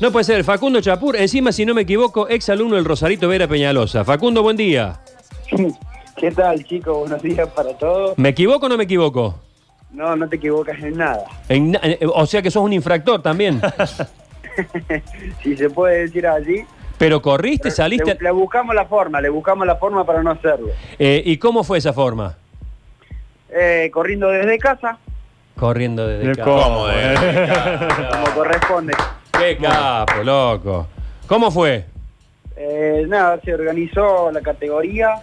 No 0.00 0.10
puede 0.10 0.24
ser, 0.24 0.44
Facundo 0.44 0.80
Chapur, 0.80 1.16
encima, 1.16 1.52
si 1.52 1.66
no 1.66 1.74
me 1.74 1.82
equivoco, 1.82 2.28
ex 2.28 2.48
alumno 2.48 2.76
del 2.76 2.84
Rosarito 2.86 3.28
Vera 3.28 3.46
Peñalosa. 3.46 4.04
Facundo, 4.04 4.42
buen 4.42 4.56
día. 4.56 4.98
¿Qué 6.16 6.30
tal, 6.30 6.64
chicos? 6.64 6.98
Buenos 7.00 7.22
días 7.22 7.48
para 7.48 7.72
todos. 7.76 8.16
¿Me 8.16 8.30
equivoco 8.30 8.66
o 8.66 8.68
no 8.68 8.76
me 8.78 8.84
equivoco? 8.84 9.38
No, 9.90 10.16
no 10.16 10.28
te 10.28 10.36
equivocas 10.36 10.78
en 10.82 10.96
nada. 10.96 11.24
En 11.48 11.72
na- 11.72 11.80
eh, 11.82 11.98
o 12.06 12.24
sea 12.26 12.40
que 12.40 12.50
sos 12.50 12.62
un 12.62 12.72
infractor 12.72 13.20
también. 13.20 13.60
si 15.42 15.56
se 15.56 15.68
puede 15.68 16.02
decir 16.02 16.26
así. 16.26 16.64
Pero 16.96 17.20
corriste, 17.20 17.70
saliste. 17.70 18.14
Le, 18.14 18.20
le 18.20 18.30
buscamos 18.30 18.74
la 18.74 18.84
forma, 18.86 19.20
le 19.20 19.28
buscamos 19.30 19.66
la 19.66 19.76
forma 19.76 20.04
para 20.04 20.22
no 20.22 20.30
hacerlo. 20.30 20.68
Eh, 20.98 21.22
¿Y 21.26 21.36
cómo 21.38 21.64
fue 21.64 21.78
esa 21.78 21.92
forma? 21.92 22.36
Eh, 23.50 23.90
corriendo 23.92 24.28
desde 24.28 24.58
casa, 24.58 24.98
Corriendo 25.58 26.06
desde 26.06 26.28
De 26.28 26.34
casa. 26.36 26.44
cómo, 26.50 26.86
eh. 26.88 27.14
como 28.12 28.34
corresponde. 28.34 28.92
Qué 29.40 29.56
capo, 29.56 30.22
loco. 30.22 30.86
¿Cómo 31.26 31.50
fue? 31.50 31.86
Eh, 32.56 33.06
nada, 33.08 33.40
se 33.40 33.54
organizó 33.54 34.30
la 34.30 34.42
categoría, 34.42 35.22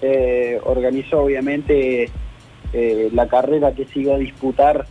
eh, 0.00 0.58
organizó 0.64 1.24
obviamente 1.24 2.10
eh, 2.72 3.10
la 3.12 3.28
carrera 3.28 3.72
que 3.72 3.84
se 3.84 4.00
iba 4.00 4.14
a 4.14 4.18
disputar 4.18 4.86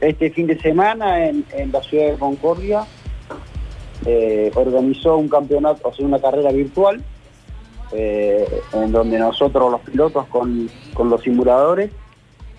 este 0.00 0.30
fin 0.30 0.48
de 0.48 0.58
semana 0.58 1.28
en, 1.28 1.44
en 1.52 1.70
la 1.70 1.80
ciudad 1.82 2.10
de 2.10 2.18
Concordia. 2.18 2.84
Organizó 4.56 5.16
un 5.16 5.28
campeonato, 5.28 5.88
o 5.88 5.94
sea, 5.94 6.04
una 6.04 6.20
carrera 6.20 6.50
virtual, 6.50 7.04
en 7.92 8.90
donde 8.90 9.20
nosotros 9.20 9.70
los 9.70 9.80
pilotos 9.82 10.26
con, 10.26 10.68
con 10.92 11.08
los 11.08 11.22
simuladores 11.22 11.92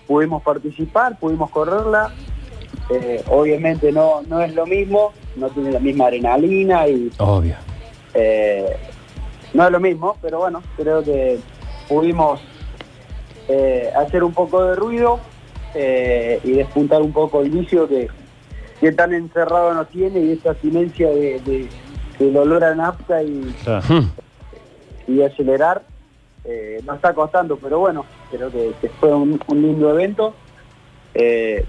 pudimos 0.06 0.42
participar, 0.42 1.18
pudimos 1.18 1.50
correrla. 1.50 2.14
Eh, 2.90 3.22
obviamente 3.30 3.90
no, 3.92 4.22
no 4.28 4.40
es 4.42 4.54
lo 4.54 4.66
mismo, 4.66 5.12
no 5.36 5.48
tiene 5.50 5.72
la 5.72 5.80
misma 5.80 6.06
adrenalina 6.06 6.86
y 6.86 7.10
Obvio. 7.18 7.54
eh, 8.12 8.76
no 9.54 9.64
es 9.66 9.70
lo 9.72 9.80
mismo, 9.80 10.16
pero 10.20 10.38
bueno, 10.40 10.62
creo 10.76 11.02
que 11.02 11.38
pudimos 11.88 12.40
eh, 13.48 13.90
hacer 13.96 14.22
un 14.24 14.32
poco 14.32 14.62
de 14.64 14.74
ruido 14.76 15.20
y 15.76 16.52
despuntar 16.52 17.02
un 17.02 17.12
poco 17.12 17.40
el 17.40 17.50
vicio 17.50 17.88
que, 17.88 18.08
que 18.80 18.92
tan 18.92 19.12
encerrado 19.12 19.74
nos 19.74 19.88
tiene 19.88 20.20
y 20.20 20.30
esa 20.32 20.54
silencia 20.54 21.08
de, 21.10 21.40
de- 21.40 21.68
del 22.18 22.36
olor 22.36 22.62
a 22.62 22.76
nafta 22.76 23.24
y, 23.24 23.52
y 25.08 25.20
acelerar 25.22 25.82
nos 26.84 26.96
está 26.96 27.12
costando, 27.14 27.56
pero 27.56 27.80
bueno, 27.80 28.04
creo 28.30 28.50
que, 28.52 28.72
que 28.80 28.88
fue 28.88 29.12
un, 29.12 29.40
un 29.48 29.62
lindo 29.62 29.90
evento 29.90 30.34
eh, 31.14 31.64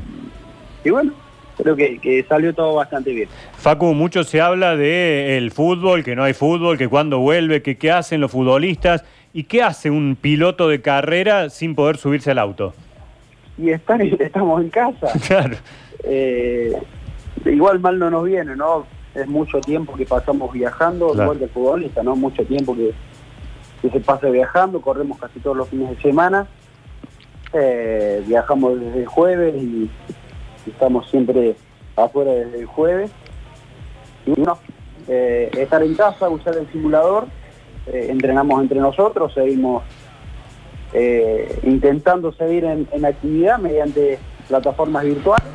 y 0.85 0.89
bueno, 0.91 1.11
creo 1.57 1.75
que, 1.75 1.97
que 1.99 2.23
salió 2.23 2.53
todo 2.53 2.75
bastante 2.75 3.11
bien. 3.11 3.27
Facu, 3.57 3.93
mucho 3.93 4.23
se 4.23 4.39
habla 4.39 4.75
de 4.75 5.37
el 5.37 5.51
fútbol, 5.51 6.03
que 6.03 6.15
no 6.15 6.23
hay 6.23 6.33
fútbol, 6.33 6.77
que 6.77 6.87
cuando 6.87 7.19
vuelve, 7.19 7.61
que 7.61 7.77
qué 7.77 7.91
hacen 7.91 8.21
los 8.21 8.31
futbolistas 8.31 9.03
y 9.33 9.43
qué 9.43 9.63
hace 9.63 9.89
un 9.89 10.15
piloto 10.19 10.69
de 10.69 10.81
carrera 10.81 11.49
sin 11.49 11.75
poder 11.75 11.97
subirse 11.97 12.31
al 12.31 12.39
auto. 12.39 12.73
Y 13.57 13.69
estar, 13.71 14.01
estamos 14.01 14.61
en 14.61 14.69
casa. 14.69 15.07
Claro. 15.27 15.57
Eh, 16.03 16.71
igual 17.45 17.79
mal 17.79 17.97
no 17.97 18.09
nos 18.11 18.23
viene, 18.25 18.55
¿no? 18.55 18.85
Es 19.15 19.27
mucho 19.27 19.59
tiempo 19.61 19.95
que 19.95 20.05
pasamos 20.05 20.51
viajando, 20.53 21.07
Claro. 21.09 21.23
igual 21.23 21.37
que 21.39 21.43
el 21.45 21.49
futbolista, 21.49 22.03
¿no? 22.03 22.15
Mucho 22.15 22.43
tiempo 22.45 22.75
que, 22.75 22.91
que 23.81 23.89
se 23.89 23.99
pasa 24.01 24.29
viajando, 24.29 24.81
corremos 24.81 25.17
casi 25.17 25.39
todos 25.39 25.57
los 25.57 25.69
fines 25.69 25.89
de 25.95 26.01
semana. 26.01 26.47
Eh, 27.53 28.21
viajamos 28.27 28.79
desde 28.79 28.99
el 28.99 29.05
jueves 29.05 29.55
y 29.55 29.89
estamos 30.71 31.09
siempre 31.09 31.55
afuera 31.95 32.31
desde 32.31 32.59
el 32.59 32.65
jueves. 32.65 33.11
Y 34.25 34.31
bueno, 34.31 34.57
eh, 35.07 35.49
estar 35.53 35.83
en 35.83 35.95
casa, 35.95 36.29
usar 36.29 36.57
el 36.57 36.71
simulador, 36.71 37.27
eh, 37.87 38.07
entrenamos 38.09 38.61
entre 38.61 38.79
nosotros, 38.79 39.33
seguimos 39.33 39.83
eh, 40.93 41.59
intentando 41.63 42.31
seguir 42.33 42.65
en, 42.65 43.05
actividad 43.05 43.59
mediante 43.59 44.17
plataformas 44.47 45.03
virtuales 45.03 45.47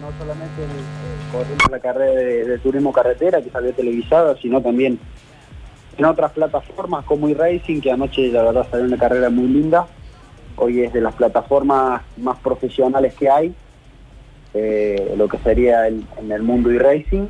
no 0.00 0.08
solamente 0.18 1.70
la 1.70 1.78
carrera 1.78 2.12
de, 2.12 2.44
de 2.44 2.58
turismo 2.58 2.92
carretera 2.92 3.40
que 3.40 3.50
salió 3.50 3.72
televisada, 3.72 4.36
sino 4.36 4.60
también 4.60 4.98
en 5.96 6.04
otras 6.04 6.32
plataformas 6.32 7.04
como 7.04 7.28
iRacing, 7.28 7.80
que 7.80 7.92
anoche 7.92 8.28
la 8.32 8.42
verdad 8.42 8.66
salió 8.70 8.86
una 8.86 8.98
carrera 8.98 9.30
muy 9.30 9.46
linda. 9.46 9.86
Hoy 10.56 10.82
es 10.82 10.92
de 10.92 11.00
las 11.00 11.14
plataformas 11.14 12.02
más 12.16 12.38
profesionales 12.38 13.14
que 13.14 13.30
hay, 13.30 13.54
eh, 14.54 15.14
lo 15.16 15.28
que 15.28 15.38
sería 15.38 15.86
el- 15.88 16.04
en 16.20 16.30
el 16.32 16.42
mundo 16.42 16.70
iRacing. 16.72 17.28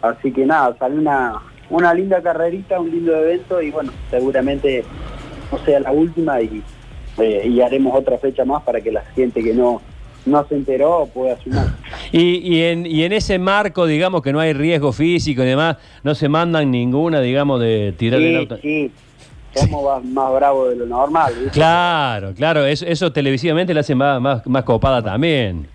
Así 0.00 0.32
que 0.32 0.44
nada, 0.46 0.74
salió 0.78 0.98
una, 1.00 1.34
una 1.70 1.94
linda 1.94 2.20
carrerita, 2.22 2.80
un 2.80 2.90
lindo 2.90 3.14
evento 3.16 3.60
y 3.62 3.70
bueno, 3.70 3.92
seguramente 4.10 4.84
no 5.50 5.58
sea 5.64 5.80
la 5.80 5.92
última 5.92 6.40
y, 6.40 6.62
eh, 7.18 7.46
y 7.48 7.60
haremos 7.60 7.94
otra 7.98 8.18
fecha 8.18 8.44
más 8.44 8.62
para 8.62 8.80
que 8.80 8.90
la 8.90 9.02
gente 9.14 9.42
que 9.42 9.54
no, 9.54 9.80
no 10.26 10.44
se 10.48 10.54
enteró 10.56 11.08
pueda 11.12 11.36
sumar. 11.42 11.66
Y, 12.10 12.38
y 12.38 12.62
en, 12.64 12.86
y 12.86 13.04
en 13.04 13.12
ese 13.12 13.38
marco, 13.38 13.86
digamos 13.86 14.22
que 14.22 14.32
no 14.32 14.40
hay 14.40 14.52
riesgo 14.52 14.92
físico 14.92 15.42
y 15.42 15.46
demás, 15.46 15.76
no 16.02 16.14
se 16.14 16.28
mandan 16.28 16.70
ninguna, 16.70 17.20
digamos, 17.20 17.60
de 17.60 17.94
tirar 17.96 18.20
el 18.20 18.36
auto. 18.36 18.58
sí, 18.60 18.90
somos 19.54 19.84
más, 19.84 20.04
más 20.12 20.32
bravos 20.32 20.70
de 20.70 20.76
lo 20.76 20.86
normal. 20.86 21.32
¿viste? 21.34 21.50
Claro, 21.52 22.32
claro, 22.34 22.64
eso, 22.64 22.86
eso 22.86 23.12
televisivamente 23.12 23.72
le 23.74 23.80
hace 23.80 23.94
más, 23.94 24.20
más, 24.20 24.46
más 24.46 24.64
copada 24.64 25.02
también. 25.02 25.68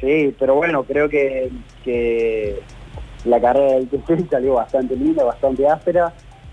Sí, 0.00 0.34
pero 0.38 0.54
bueno, 0.56 0.84
creo 0.84 1.08
que, 1.08 1.50
que 1.84 2.60
la 3.24 3.40
carrera 3.40 3.74
del 3.74 3.88
TC 3.88 4.28
salió 4.30 4.54
bastante 4.54 4.96
linda, 4.96 5.24
bastante 5.24 5.66
áspera. 5.68 6.12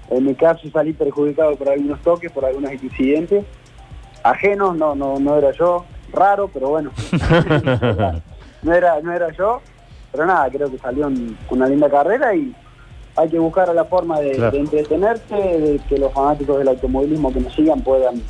En 0.10 0.26
mi 0.26 0.36
caso 0.36 0.70
salí 0.72 0.94
perjudicado 0.94 1.56
por 1.56 1.70
algunos 1.70 2.02
toques, 2.02 2.32
por 2.32 2.46
algunos 2.46 2.72
incidentes. 2.74 3.46
Ajenos, 4.24 4.76
no, 4.78 4.96
no, 4.96 5.20
no 5.20 5.38
era 5.38 5.52
yo. 5.52 5.86
Raro, 6.14 6.50
pero 6.54 6.70
bueno. 6.70 6.92
no 8.62 8.74
era, 8.74 9.00
no 9.02 9.14
era 9.14 9.32
yo. 9.32 9.62
Pero 10.12 10.26
nada, 10.26 10.50
creo 10.50 10.70
que 10.70 10.78
salió 10.78 11.08
un- 11.08 11.38
una 11.50 11.68
linda 11.68 11.90
carrera 11.90 12.36
y 12.36 12.54
hay 13.16 13.30
que 13.30 13.40
buscar 13.40 13.74
la 13.74 13.86
forma 13.86 14.20
de, 14.20 14.32
Claro. 14.34 14.52
de 14.52 14.60
entretenerse, 14.60 15.36
de 15.36 15.80
que 15.88 15.98
los 15.98 16.12
fanáticos 16.14 16.58
del 16.60 16.68
automovilismo 16.68 17.32
que 17.34 17.40
nos 17.40 17.54
sigan 17.54 17.82
puedan, 17.82 18.22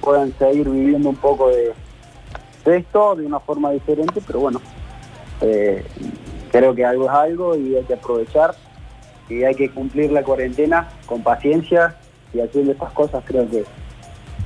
puedan 0.00 0.32
seguir 0.38 0.68
viviendo 0.68 1.08
un 1.10 1.16
poco 1.16 1.48
de 1.50 1.72
esto 2.72 3.16
de 3.16 3.26
una 3.26 3.40
forma 3.40 3.70
diferente, 3.70 4.20
pero 4.26 4.40
bueno, 4.40 4.60
eh, 5.40 5.84
creo 6.50 6.74
que 6.74 6.84
algo 6.84 7.04
es 7.06 7.10
algo 7.10 7.56
y 7.56 7.76
hay 7.76 7.84
que 7.84 7.94
aprovechar 7.94 8.54
y 9.28 9.44
hay 9.44 9.54
que 9.54 9.70
cumplir 9.70 10.10
la 10.10 10.22
cuarentena 10.22 10.88
con 11.06 11.22
paciencia 11.22 11.96
y 12.32 12.40
haciendo 12.40 12.72
estas 12.72 12.92
cosas 12.92 13.22
creo 13.26 13.48
que 13.48 13.64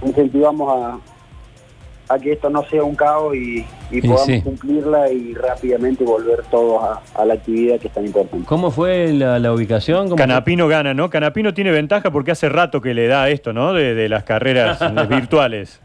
incentivamos 0.04 0.72
a, 0.72 2.14
a 2.14 2.18
que 2.18 2.32
esto 2.32 2.50
no 2.50 2.64
sea 2.64 2.82
un 2.82 2.94
caos 2.94 3.34
y, 3.34 3.64
y 3.90 4.00
podamos 4.00 4.26
sí. 4.26 4.42
cumplirla 4.42 5.10
y 5.10 5.34
rápidamente 5.34 6.04
volver 6.04 6.42
todos 6.50 6.82
a, 6.82 7.20
a 7.20 7.24
la 7.24 7.34
actividad 7.34 7.78
que 7.78 7.88
es 7.88 7.94
tan 7.94 8.04
importante. 8.04 8.46
¿Cómo 8.46 8.70
fue 8.70 9.12
la, 9.12 9.38
la 9.38 9.52
ubicación? 9.52 10.04
¿Cómo 10.04 10.16
Canapino 10.16 10.68
gana, 10.68 10.94
¿no? 10.94 11.10
Canapino 11.10 11.54
tiene 11.54 11.70
ventaja 11.70 12.10
porque 12.10 12.32
hace 12.32 12.48
rato 12.48 12.80
que 12.80 12.94
le 12.94 13.06
da 13.06 13.28
esto, 13.30 13.52
¿no? 13.52 13.72
De, 13.72 13.94
de 13.94 14.08
las 14.08 14.24
carreras 14.24 14.80
virtuales. 15.08 15.80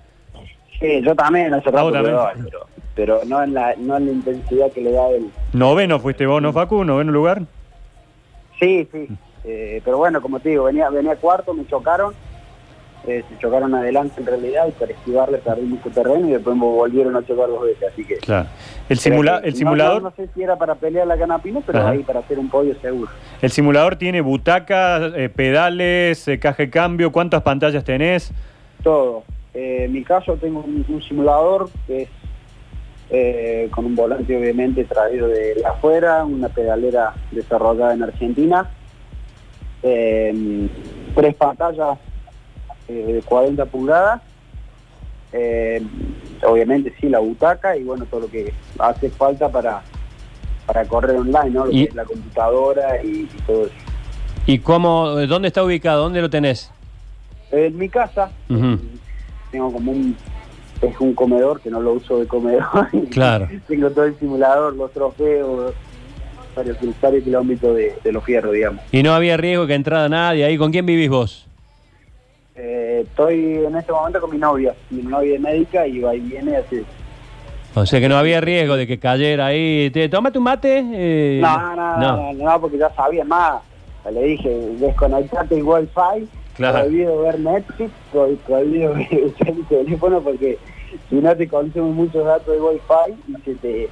Sí, 0.79 1.01
yo 1.01 1.15
también 1.15 1.53
hace 1.53 1.69
Ah, 1.69 1.71
rato 1.71 1.83
vos 1.85 1.93
que 1.93 2.11
doy, 2.11 2.27
pero, 2.45 2.67
pero 2.95 3.21
no 3.25 3.41
en 3.43 3.53
la 3.53 3.73
no 3.77 3.97
en 3.97 4.05
la 4.05 4.11
intensidad 4.11 4.71
que 4.71 4.81
le 4.81 4.91
da 4.91 5.09
el, 5.09 5.29
Noveno 5.53 5.99
fuiste 5.99 6.25
vos, 6.25 6.41
¿no, 6.41 6.53
Facu? 6.53 6.83
¿Noveno 6.83 7.11
lugar? 7.11 7.41
Sí, 8.59 8.87
sí. 8.91 9.07
Eh, 9.43 9.81
pero 9.85 9.97
bueno, 9.97 10.21
como 10.21 10.39
te 10.39 10.49
digo, 10.49 10.65
venía, 10.65 10.89
venía 10.89 11.15
cuarto, 11.15 11.53
me 11.53 11.65
chocaron. 11.67 12.13
eh, 13.07 13.23
se 13.29 13.37
chocaron 13.39 13.73
adelante 13.73 14.19
en 14.19 14.25
realidad 14.25 14.67
y 14.67 14.71
para 14.71 14.91
esquivarle 14.91 15.37
perdí 15.37 15.61
mucho 15.61 15.89
terreno 15.89 16.27
y 16.27 16.31
después 16.31 16.55
me 16.57 16.63
volvieron 16.65 17.15
a 17.15 17.25
chocar 17.25 17.47
dos 17.47 17.61
veces. 17.63 17.87
Así 17.93 18.03
que. 18.03 18.17
Claro. 18.17 18.49
El, 18.89 18.97
simula- 18.99 19.41
que- 19.41 19.47
el 19.47 19.55
simulador... 19.55 20.01
No, 20.03 20.09
no 20.09 20.15
sé 20.15 20.27
si 20.35 20.43
era 20.43 20.57
para 20.57 20.75
pelear 20.75 21.07
la 21.07 21.17
canapino, 21.17 21.61
pero 21.65 21.79
Ajá. 21.79 21.91
ahí 21.91 22.03
para 22.03 22.19
hacer 22.19 22.37
un 22.37 22.49
podio 22.49 22.75
seguro. 22.81 23.09
El 23.41 23.51
simulador 23.51 23.95
tiene 23.95 24.19
butacas, 24.21 25.13
eh, 25.15 25.29
pedales, 25.29 26.27
eh, 26.27 26.37
caja 26.39 26.63
de 26.63 26.69
cambio. 26.69 27.11
¿Cuántas 27.13 27.41
pantallas 27.43 27.83
tenés? 27.85 28.31
Todo. 28.83 29.23
Eh, 29.57 29.85
en 29.85 29.91
mi 29.91 30.03
caso 30.03 30.35
tengo 30.35 30.59
un, 30.59 30.85
un 30.87 31.01
simulador 31.01 31.67
que 31.87 32.03
es 32.03 32.09
eh, 33.09 33.67
con 33.71 33.85
un 33.85 33.95
volante 33.95 34.37
obviamente 34.37 34.83
traído 34.83 35.27
de 35.29 35.63
afuera, 35.65 36.23
una 36.25 36.47
pedalera 36.47 37.15
desarrollada 37.31 37.95
en 37.95 38.03
Argentina, 38.03 38.69
eh, 39.81 40.67
tres 41.15 41.33
pantallas 41.33 41.97
eh, 42.87 43.13
de 43.13 43.21
40 43.23 43.65
pulgadas, 43.65 44.21
eh, 45.33 45.81
obviamente 46.43 46.93
sí 47.01 47.09
la 47.09 47.17
butaca 47.17 47.75
y 47.75 47.83
bueno 47.83 48.05
todo 48.05 48.21
lo 48.21 48.27
que 48.27 48.53
hace 48.77 49.09
falta 49.09 49.49
para 49.49 49.81
para 50.67 50.85
correr 50.85 51.15
online, 51.15 51.49
¿no? 51.49 51.65
Lo 51.65 51.71
que 51.71 51.83
es 51.85 51.95
la 51.95 52.05
computadora 52.05 53.03
y, 53.03 53.21
y 53.21 53.41
todo 53.47 53.65
eso. 53.65 53.75
¿Y 54.45 54.59
cómo, 54.59 55.07
dónde 55.25 55.47
está 55.47 55.63
ubicado? 55.63 56.03
¿Dónde 56.03 56.21
lo 56.21 56.29
tenés? 56.29 56.71
En 57.49 57.75
mi 57.75 57.89
casa. 57.89 58.29
Tengo 59.51 59.71
como 59.71 59.91
un 59.91 60.15
es 60.81 60.99
un 60.99 61.13
comedor 61.15 61.59
que 61.59 61.71
no 61.71 61.81
lo 61.81 61.93
uso 61.93 62.19
de 62.19 62.27
comedor. 62.27 62.63
Claro. 63.09 63.47
tengo 63.67 63.89
todo 63.89 64.05
el 64.05 64.15
simulador, 64.19 64.75
los 64.75 64.91
trofeos, 64.91 65.73
varios, 66.55 66.77
varios 67.01 67.23
kilómetros 67.23 67.75
de, 67.75 67.95
de 68.03 68.11
los 68.11 68.23
fierros, 68.23 68.53
digamos. 68.53 68.81
Y 68.91 69.01
no 69.01 69.13
había 69.13 69.37
riesgo 69.37 69.65
que 69.65 69.73
entrara 69.73 70.07
nadie 70.07 70.45
ahí. 70.45 70.57
¿Con 70.57 70.71
quién 70.71 70.85
vivís 70.85 71.09
vos? 71.09 71.47
Eh, 72.55 73.03
estoy 73.07 73.55
en 73.65 73.75
este 73.75 73.91
momento 73.91 74.19
con 74.21 74.31
mi 74.31 74.37
novia, 74.37 74.73
mi 74.89 75.01
novia 75.03 75.35
es 75.35 75.41
médica 75.41 75.85
y 75.87 75.99
va 75.99 76.15
y 76.15 76.19
viene 76.19 76.57
así. 76.57 76.83
O 77.75 77.85
sea 77.85 77.99
que 77.99 78.09
no 78.09 78.17
había 78.17 78.41
riesgo 78.41 78.75
de 78.75 78.87
que 78.87 78.97
cayera 78.99 79.47
ahí. 79.47 79.89
¿Te 79.91 80.09
tómate 80.09 80.37
un 80.39 80.43
mate? 80.43 80.83
Eh, 80.93 81.39
No, 81.41 81.75
no, 81.75 81.97
no, 81.97 82.33
no, 82.33 82.61
porque 82.61 82.77
ya 82.79 82.89
sabía 82.95 83.23
más. 83.23 83.61
Le 84.11 84.23
dije, 84.23 84.49
desconectate 84.79 85.55
el 85.57 85.63
wifi, 85.63 86.27
Claro. 86.57 86.79
prohibido 86.79 87.21
ver 87.21 87.39
Netflix, 87.39 87.91
pro- 88.11 88.29
prohibido 88.45 88.91
usar 89.25 89.49
el 89.49 89.65
teléfono 89.67 90.21
porque 90.21 90.57
si 91.09 91.15
no 91.15 91.35
te 91.35 91.47
consume 91.47 91.91
muchos 91.91 92.25
datos 92.25 92.47
de 92.53 92.59
wifi 92.61 93.21
y 93.27 93.41
se 93.43 93.55
te 93.55 93.89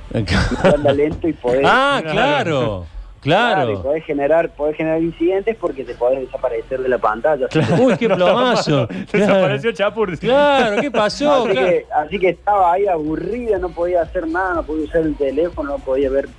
anda 0.74 0.92
lento 0.94 1.28
y 1.28 1.34
podés, 1.34 1.62
Ah, 1.66 2.00
Claro. 2.04 2.14
claro. 2.14 2.86
Claro. 3.22 3.82
podés 3.82 4.04
generar, 4.06 4.50
podés 4.52 4.78
generar 4.78 5.02
incidentes 5.02 5.56
porque 5.60 5.84
te 5.84 5.96
podés 5.96 6.20
desaparecer 6.22 6.80
de 6.84 6.90
la 6.90 7.00
pantalla. 7.00 7.48
Uy, 7.82 7.98
qué 7.98 8.08
plomazo. 8.16 8.88
Desapareció 9.12 9.72
Chapur. 9.72 10.16
Claro, 10.20 10.80
¿qué 10.80 10.92
pasó? 10.92 11.32
Así, 11.46 11.50
Claro. 11.54 11.68
que, 11.68 11.86
así 11.96 12.20
que 12.20 12.30
estaba 12.30 12.74
ahí 12.74 12.86
aburrida, 12.86 13.58
no 13.58 13.70
podía 13.70 14.04
hacer 14.04 14.28
nada, 14.28 14.54
no 14.56 14.64
podía 14.64 14.86
usar 14.86 15.02
el 15.02 15.16
teléfono, 15.16 15.70
no 15.72 15.80
podía 15.80 16.10
ver 16.12 16.30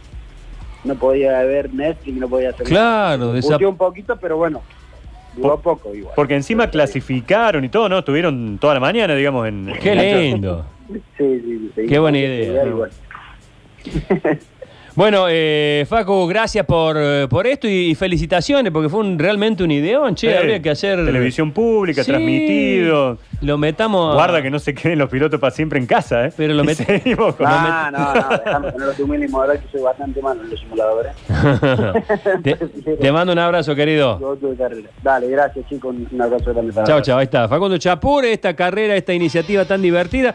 no 0.84 0.94
podía 0.94 1.42
ver 1.42 1.74
Netflix, 1.74 2.16
no 2.16 2.28
podía 2.28 2.50
hacer 2.50 2.66
Claro, 2.66 3.32
nada. 3.32 3.40
Puteó 3.40 3.68
un 3.68 3.76
poquito, 3.76 4.16
pero 4.20 4.36
bueno, 4.36 4.62
duró 5.36 5.58
poco 5.60 5.94
igual. 5.94 6.12
Porque 6.16 6.34
encima 6.34 6.68
clasificaron 6.70 7.64
y 7.64 7.68
todo, 7.68 7.88
¿no? 7.88 7.98
Estuvieron 7.98 8.58
toda 8.58 8.74
la 8.74 8.80
mañana, 8.80 9.14
digamos, 9.14 9.46
en... 9.48 9.72
Qué 9.80 9.92
en- 9.92 10.20
lindo. 10.20 10.64
Sí, 10.88 11.00
sí, 11.18 11.70
sí, 11.74 11.86
Qué 11.88 11.98
buena 11.98 12.18
idea. 12.18 12.64
igual. 12.66 12.90
Bueno, 14.96 15.26
eh, 15.28 15.84
Facu, 15.86 16.26
gracias 16.26 16.64
por, 16.64 16.96
eh, 16.98 17.26
por 17.28 17.46
esto 17.46 17.68
y, 17.68 17.90
y 17.90 17.94
felicitaciones, 17.94 18.72
porque 18.72 18.88
fue 18.88 19.00
un- 19.00 19.18
realmente 19.18 19.62
un 19.62 19.70
ideón, 19.70 20.14
che, 20.14 20.36
habría 20.36 20.62
que 20.62 20.70
hacer... 20.70 21.04
Televisión 21.04 21.52
pública, 21.52 22.02
Sí. 22.02 22.10
transmitido. 22.10 23.18
Lo 23.42 23.58
metamos... 23.58 24.12
a- 24.12 24.14
Guarda 24.14 24.40
que 24.40 24.48
no 24.50 24.58
se 24.58 24.74
queden 24.74 24.98
los 24.98 25.10
pilotos 25.10 25.38
para 25.38 25.50
siempre 25.50 25.78
en 25.78 25.84
casa, 25.86 26.26
¿eh? 26.26 26.32
Pero 26.34 26.54
lo 26.54 26.64
Y 26.64 26.68
met- 26.68 26.76
seguimos 26.86 27.34
con- 27.36 27.44
No, 27.46 27.90
no, 27.90 28.14
no, 28.14 28.38
déjame 28.42 28.72
ponerlo 28.72 28.94
humilde 29.04 29.26
y 29.26 29.28
moderar 29.28 29.60
que 29.60 29.68
soy 29.70 29.82
bastante 29.82 30.22
malo 30.22 30.40
en 30.42 30.48
los 30.50 30.60
simuladores. 30.60 31.12
te, 32.42 32.56
te 32.96 33.12
mando 33.12 33.34
un 33.34 33.38
abrazo, 33.38 33.74
querido. 33.74 34.38
Dale, 35.02 35.28
gracias 35.28 35.68
chicos, 35.68 35.94
un 36.10 36.22
abrazo 36.22 36.54
grande 36.54 36.72
para 36.72 36.86
Chao, 36.86 37.02
chao, 37.02 37.18
ahí 37.18 37.24
está. 37.24 37.46
Facundo 37.48 37.76
Chapur, 37.76 38.24
esta 38.24 38.56
carrera, 38.56 38.96
esta 38.96 39.12
iniciativa 39.12 39.66
tan 39.66 39.82
divertida. 39.82 40.34